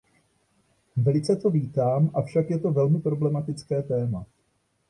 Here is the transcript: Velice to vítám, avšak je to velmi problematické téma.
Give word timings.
Velice 0.95 1.35
to 1.35 1.49
vítám, 1.49 2.09
avšak 2.13 2.49
je 2.49 2.59
to 2.59 2.71
velmi 2.71 2.99
problematické 2.99 3.83
téma. 3.83 4.25